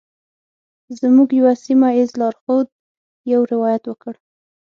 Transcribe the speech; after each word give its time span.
زموږ 0.99 1.29
یوه 1.39 1.53
سیمه 1.65 1.89
ایز 1.97 2.09
لارښود 2.19 2.67
یو 3.31 3.41
روایت 3.51 3.83
وکړ. 3.87 4.13